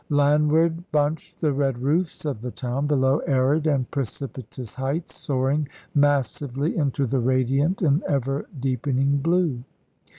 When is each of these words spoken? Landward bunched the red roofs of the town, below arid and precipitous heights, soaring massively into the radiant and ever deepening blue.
Landward 0.09 0.91
bunched 0.91 1.41
the 1.41 1.53
red 1.53 1.77
roofs 1.77 2.25
of 2.25 2.41
the 2.41 2.49
town, 2.49 2.87
below 2.87 3.19
arid 3.27 3.67
and 3.67 3.91
precipitous 3.91 4.73
heights, 4.73 5.13
soaring 5.13 5.67
massively 5.93 6.75
into 6.75 7.05
the 7.05 7.19
radiant 7.19 7.83
and 7.83 8.01
ever 8.05 8.47
deepening 8.59 9.17
blue. 9.17 9.63